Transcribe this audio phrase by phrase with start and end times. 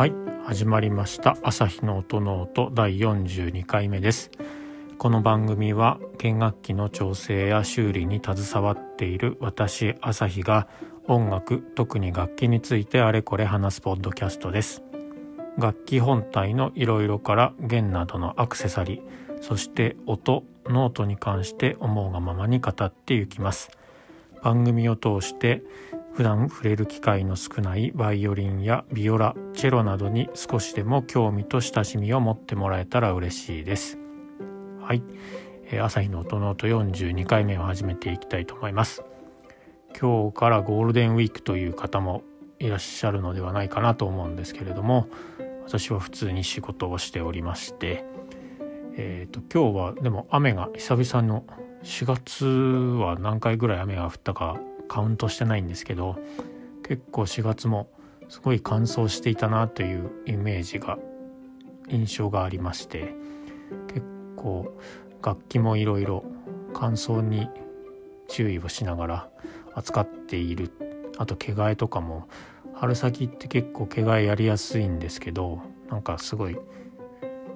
[0.00, 0.14] はい
[0.46, 1.36] 始まりました。
[1.42, 4.30] 朝日の音ノート第42回目です。
[4.96, 10.68] この番組は弦楽器の調整や修理に携わっている私朝日が
[11.06, 14.82] 音楽特に楽器についてあれこれ話すポッドキャストです。
[15.58, 23.70] 楽器本体のいろいろから弦などのアクセサリーそして音ノートに関して思うがままに語っていきます。
[24.42, 25.62] 番組を通して
[26.14, 33.98] 普段触れる機会の少ないバイオリンやビオラチェロなどに少しでも興味と親しみを持ってもらえたら嬉しいです。
[34.80, 35.02] はい、
[35.66, 39.02] えー、朝日の音の音42回目を始めていきたいと思います。
[39.98, 42.22] 今日からゴールデンウィークという方も
[42.58, 45.08] いらっしゃるのではないかなと思うんですけれども
[45.66, 48.04] 私は普通に仕事をしておりまして
[48.96, 51.44] えっ、ー、と今日はでも雨が久々の
[51.82, 56.16] 4月は何回ぐらい雨が降ったかカウントしてないんですけど
[56.82, 57.88] 結構4月も
[58.28, 60.98] すごい乾燥していたなというイメージが
[61.88, 63.14] 印象がありまして
[63.86, 64.76] 結構
[65.22, 66.24] 楽器もいろいろ
[66.74, 67.48] 乾燥に
[68.26, 69.28] 注意をしながら
[69.74, 70.72] 扱っている。
[71.18, 72.28] あと毛替えとかも
[72.74, 75.60] 春先って結構毛替えやりやすいんですけど
[75.90, 76.56] なんかすごい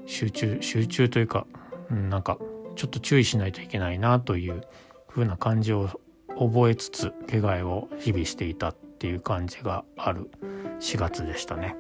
[0.04, 1.46] 集中集中というか、
[1.91, 2.38] うん、なんか
[2.76, 4.62] ちょっと注意しないといけないなという
[5.08, 5.88] 風な感じを
[6.38, 10.30] 覚えつつ毛替えを日々していたっていう感じがある
[10.80, 11.76] 4月でしたね。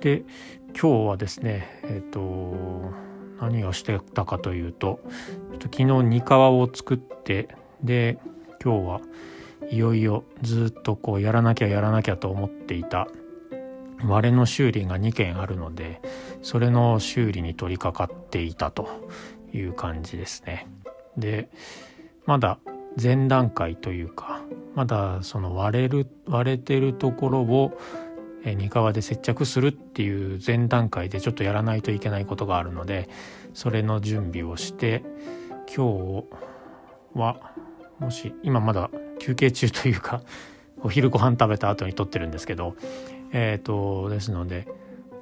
[0.00, 0.24] で
[0.78, 2.92] 今日はですねえっ、ー、と
[3.40, 5.00] 何をしてたかというと
[5.58, 7.48] と昨日煮皮を作って
[7.82, 8.18] で
[8.62, 9.00] 今日は
[9.70, 13.08] いよいよずっとこうやらなきゃやらなきゃと思っていた
[14.04, 16.00] 割れの修理が2件あるので
[16.42, 18.88] それの修理に取り掛かっていたと
[19.52, 20.66] いう感じですね。
[21.16, 21.50] で
[22.26, 22.58] まだ
[23.00, 24.42] 前段階というか
[24.74, 27.78] まだその割れる割れてるところを
[28.44, 33.08] 二皮で接着するっていう前段階でちょっとやらないといけないことがあるので
[33.52, 35.02] それの準備をして
[35.74, 36.24] 今
[37.14, 37.52] 日は
[37.98, 40.22] もし今まだ休憩中というか
[40.82, 42.74] お昼ご飯食べた後に撮ってるんですけど
[43.32, 44.66] えっ、ー、とですので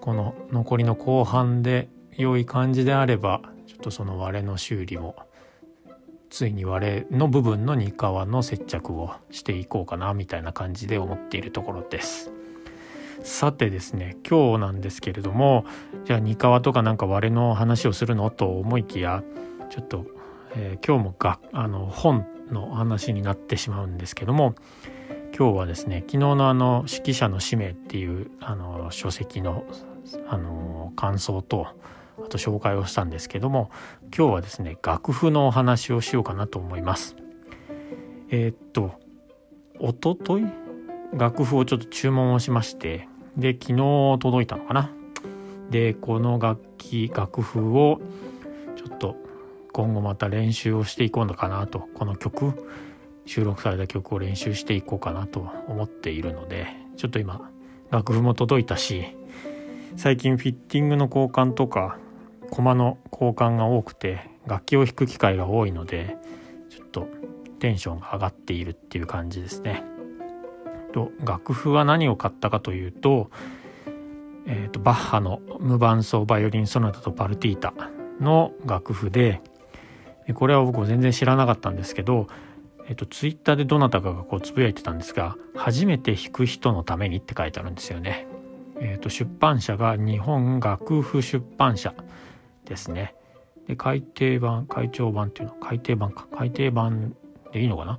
[0.00, 5.16] この残りの後半で良い感じであればちょっとその割れの修理も
[6.30, 12.32] ついに割れの部分の2皮の接着をしていこうかなみたいな感じで思っているところです。
[13.22, 15.64] さてですね今日なんですけれども
[16.04, 19.22] じゃあ2皮とかなんか割れの話をするのと思いきや
[19.70, 20.06] ちょっと、
[20.54, 24.54] えー、今日もがあの本の話になってしまうんですけども
[25.36, 29.64] 今日はですね昨日のあの「指揮者の使命」っていうあの書籍の
[30.28, 31.66] あの感想と
[32.24, 33.70] あと紹介をしたんですけども
[34.16, 37.16] 今日はですね楽譜のお話をしようかなと思います。
[38.30, 38.92] えー、っと
[39.78, 40.46] おととい？
[41.14, 44.90] 楽譜をちょっと注文をしましてで昨日届いたのかな？
[45.70, 48.00] でこの楽器楽譜を
[48.76, 49.16] ちょっと
[49.72, 52.68] 今後また練習をしていこうのかなとこの曲
[53.26, 57.50] 収録された曲を練習していこうかなと思っているのでちょっと今
[57.90, 59.04] 楽譜も届いたし
[59.96, 61.98] 最近フィッティングの交換とか
[62.50, 66.16] 駒の交換が多くて楽器を弾く機会が多いので
[66.70, 67.06] ちょっと
[67.58, 69.84] テンションが上がっているっていう感じですね。
[70.92, 73.30] と楽譜は何を買ったかというと,、
[74.46, 77.74] えーと、バッハの無伴奏バイオリンソナタとパルティータ
[78.20, 79.42] の楽譜で
[80.34, 82.26] これは僕全然知らなかったんですけど、
[82.86, 88.26] えーと、ツイッターでどなたかがこうつぶやいてたんですが「初めて弾く人のために」って書いてあるんですよね。
[88.80, 91.94] えーと出版社が日本楽譜出版社
[92.68, 93.14] ですね。
[93.66, 97.14] で改訂版改訂版っていうの改訂版か改訂版
[97.52, 97.98] でいいのかな？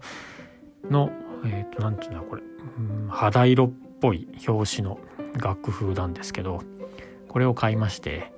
[0.89, 1.11] の
[1.45, 2.41] えっ、ー、と何て言うんだこれ
[2.77, 4.99] うん肌色っぽい表紙の
[5.33, 6.61] 楽譜なんですけど
[7.27, 8.31] これを買いまして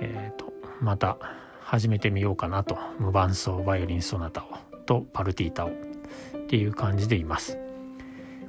[0.00, 1.18] えっ、ー、とまた
[1.60, 4.46] 始めてみようかなと無伴奏バイオリンソナタを
[4.86, 5.72] とパルティータをっ
[6.48, 7.58] ていう感じでいます。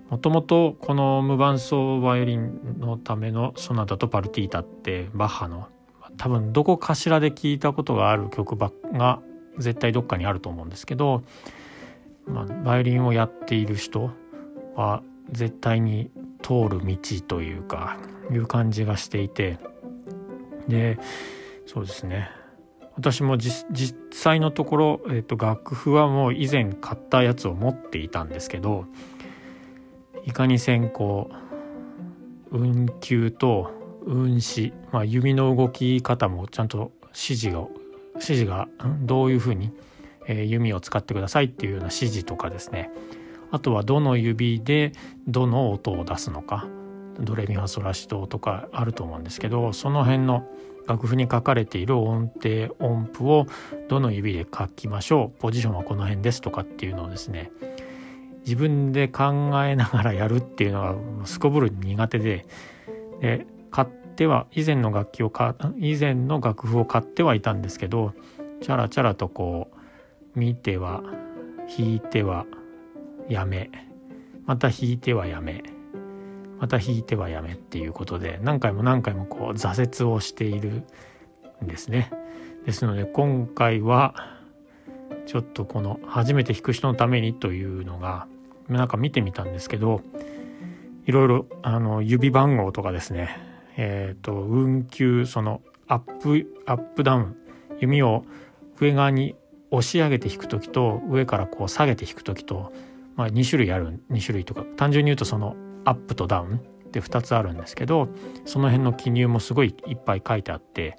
[0.10, 5.68] もともとこの無伴奏バイオリンのためのソナタとパルティータってバッハの
[6.18, 9.22] 多分どこかしらで聞いたことがある曲ばが
[9.58, 11.24] 絶対どっかにあると思うんですけど、
[12.26, 14.12] まあ、バイオリンをやっている人
[14.76, 16.12] は絶対に
[16.42, 16.98] 通る道
[17.28, 17.98] というか
[18.32, 19.60] いう感じがしていて
[20.68, 21.00] で
[21.66, 22.30] そうですね。
[22.96, 23.66] 私も実
[24.12, 28.86] 際のところ、えーと、楽譜はもう以前買ったやつを持っていたんですけど
[30.26, 31.32] いかに先行
[32.52, 33.72] 運休と
[34.06, 37.68] 運指、まあ、指の動き方もちゃんと指示が
[38.16, 38.68] 指示が
[39.02, 39.72] どういうふうに、
[40.28, 42.92] え、弓を使ってくださいっていうような指示とかですね。
[43.52, 44.94] あとはどの指で
[45.28, 46.68] どの音を出すのか。
[47.20, 50.48] ドレミファソラシドとかあると思うんですけどその辺の
[50.88, 53.46] 楽譜に書かれている音程音符を
[53.90, 55.40] どの指で書きましょう。
[55.40, 57.52] ポジションはこの辺ですとかっていうのをですね。
[58.44, 60.82] 自分で考えながらやるっていうの
[61.20, 62.46] がすこぶる苦手で。
[63.20, 68.14] で買っては以前の楽器をか以前の楽譜を買ってはいたんですけど
[68.62, 69.72] チャラチャラとこ
[70.36, 71.02] う見ては
[71.68, 72.46] 弾いては
[73.28, 73.70] やめ
[74.46, 75.64] また弾いてはやめ
[76.60, 80.84] また弾いてはやめっていうことで何回も何回もこう挫折をしている
[81.64, 82.12] んですね。
[82.66, 84.14] ですので今回は
[85.26, 88.28] ちょっとこの初めて弾く人のためにというのが
[88.70, 90.02] なんか見てみたんですけど
[91.08, 97.36] いろいろあの指番号とかですねえ、ー、と運球そのアップアップダウン
[97.80, 98.26] 弓を
[98.80, 99.36] 上側に
[99.72, 102.72] 押し上げて弾く時と上からこう下げて弾く時と、
[103.16, 106.60] まあ、2種類ある2種類とか単純に言うとそのアップとダウンっ
[106.92, 108.10] て2つあるんですけど
[108.46, 110.96] その辺の記入もすごいいっぱい書いてあって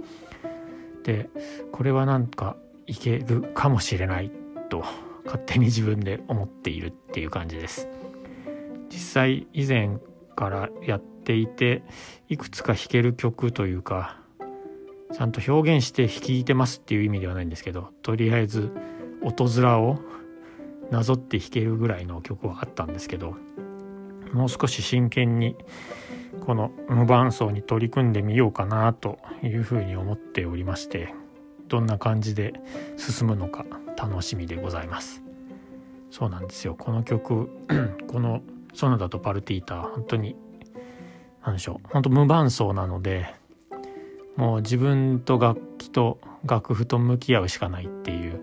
[1.05, 1.29] で
[1.71, 4.31] これはなんかいけるかもしれない
[4.69, 4.85] と
[5.25, 7.89] 勝手に自分で思っているっていう感じです。
[8.91, 9.99] 実際以前
[10.35, 11.83] からやっていて
[12.29, 14.17] いくつか弾ける曲というか
[15.13, 18.71] ちゃんと表現して弾いてますっていう意味ではないんですけどとりあえず
[19.23, 20.01] 音面を
[20.91, 23.37] なぞって弾けるぐらいの曲はあったんですけど
[24.33, 25.57] もう少し真剣に
[26.41, 31.15] この無伴奏に取り組んでみようかなというふうに思っておりまして
[31.69, 32.55] どんな感じで
[32.97, 33.65] 進むのか
[33.97, 35.23] 楽しみでございます。
[36.11, 36.75] そうなんですよ。
[36.75, 37.49] この曲
[38.07, 38.43] この
[38.75, 40.37] 「ソナタとパルティータ」本当に
[41.45, 41.89] 何でしょう。
[41.89, 43.35] 本当無伴奏なので
[44.37, 48.41] もう自分と楽器と楽譜と向き合うしかないっていう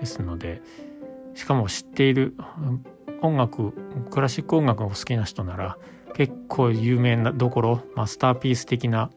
[0.00, 0.62] ですので
[1.34, 2.34] しかも知っている
[3.22, 3.72] 音楽
[4.10, 5.78] クラシック音楽がお好きな人なら
[6.14, 9.10] 結構有名などころマスターピース的な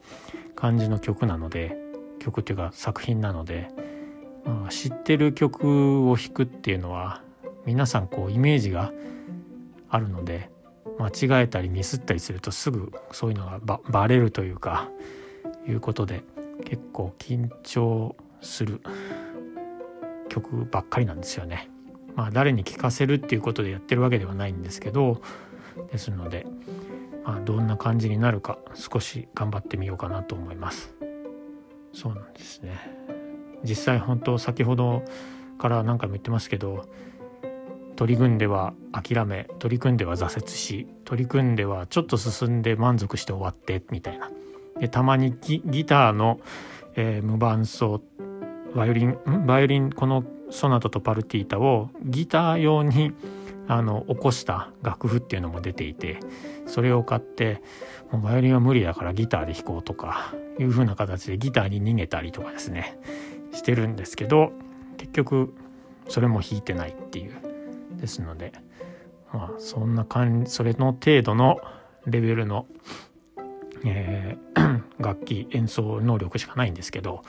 [0.54, 1.76] 感じの曲なので
[2.18, 3.68] 曲っていうか作品なので、
[4.44, 7.22] まあ、知ってる曲を弾くっていうのは
[7.66, 8.92] 皆さんこうイメージが
[9.88, 10.50] あるので
[11.04, 14.88] 間違えたりミスったりするとすぐそういうのがババレるというか
[15.68, 16.24] いうことで
[16.64, 18.80] 結構緊張する
[20.30, 21.68] 曲ばっかりなんですよね。
[22.14, 25.20] まあ誰に聞かせるっていうことでやってるわけではないんですけど
[25.92, 26.46] ですので、
[27.24, 30.94] まあ、どんな感じになるか少し頑張ってみようかなと思います。
[31.92, 32.78] そうなんですね。
[33.62, 35.04] 実際本当先ほど
[35.58, 36.88] から何回も言ってますけど
[37.96, 44.30] 取り組んでは諦め取り組んでは挫折し取り組んではちょっと進んで満足して終わってみたいな。
[44.80, 46.40] でたまにギターの、
[46.96, 48.02] えー、無伴奏
[48.74, 53.12] バイオリンバイオリンこのソナタとパルティータをギター用に
[53.66, 56.18] あの起こした楽譜っていうのも出ていて
[56.66, 57.62] それを買って
[58.10, 62.98] もうバイオリンは無理だからギターで弾こうとかいう風な形でギターに逃げたりとかですね
[63.52, 64.52] してるんですけど
[64.98, 65.54] 結局
[66.08, 67.53] それも弾いてないっていう。
[68.04, 68.52] ですので
[69.32, 71.58] まあそんな感じそれの程度の
[72.06, 72.66] レベルの
[73.86, 77.22] えー、 楽器演奏能力しかないんですけど、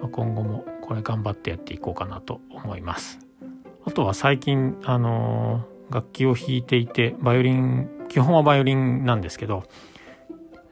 [0.00, 3.20] まあ、今後もこれ頑張ってやっていこうかなと思います。
[3.84, 9.62] あとは最近、あのー、楽器を弾いていてバイオリン基本はバイオリンなんですけど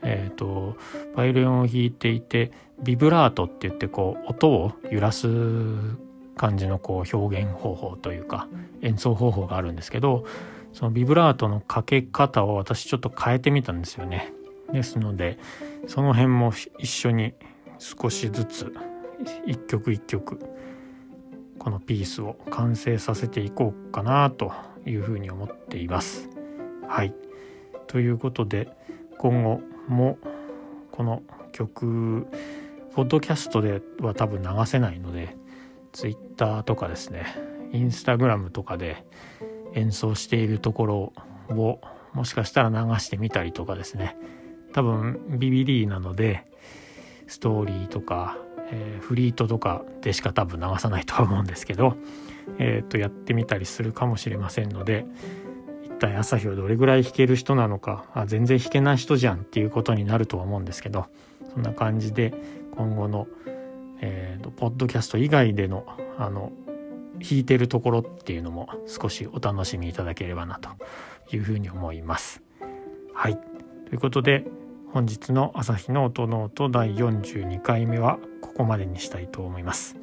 [0.03, 0.77] えっ、ー、と
[1.15, 2.51] バイオリンを弾いていて
[2.83, 5.29] ビブラートって言ってこう音を揺らす
[6.37, 8.49] 感じのこう表現方法というか
[8.83, 10.25] 演奏方法があるんですけど
[10.73, 14.33] そのビブラートのかけ方を私ちょっと変えてみたんですよね。
[14.73, 15.39] ですので
[15.87, 17.35] その辺も一緒に
[17.79, 18.75] 少しずつ
[19.47, 20.41] 一曲一曲
[21.59, 24.53] このピースを完成させていこうかなと
[24.85, 26.29] いうふうに思っています。
[26.89, 27.15] はい。
[27.87, 28.69] ということで
[29.19, 30.19] 今後も
[30.91, 31.23] この
[31.53, 32.27] 曲
[32.95, 35.37] ポッドキャストでは多分流せないので
[35.95, 37.25] Twitter とかですね。
[37.73, 39.05] Instagram とかで
[39.73, 41.13] 演奏しているところ
[41.51, 41.81] を
[42.13, 44.17] もしかしたら流してみたりとかですね。
[44.73, 46.45] 多分 BBD なので
[47.27, 48.37] ストーリーとか、
[48.71, 51.97] えー、フリートとかでしか多分流さないとは思うんですけど、
[52.59, 55.07] えー、とやってみたりするかもしれませんので
[55.85, 61.07] 一体朝日はどれぐらい弾ける人なのかあ全然弾けない人じゃんっていうことになるとは思うんですけど
[61.53, 62.35] そんな感じで
[62.77, 63.29] 今後の、
[64.57, 65.85] ポッドキャスト以外での
[66.19, 66.53] あの
[67.21, 70.71] 弾いてるところっていうのも少しお楽しみいただければなと
[71.35, 72.43] いうふうに思います。
[73.15, 73.39] はい
[73.87, 74.45] ということで
[74.93, 79.97] 本日の「朝日の音ノート」第42回目はここまでにしたいと思います。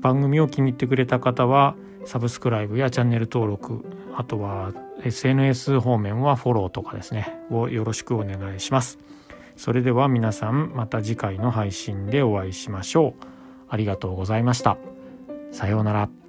[0.00, 4.72] 番組を気に入ってくれた方はサブスクライブやチャンネル登録あとは
[5.02, 8.98] SNS 方面はフォローとかですねをよろしくお願いします。
[9.56, 13.33] それでは皆さんまた次回の配信でお会いしましょう。
[13.74, 14.78] ありがとうございました。
[15.50, 16.23] さようなら。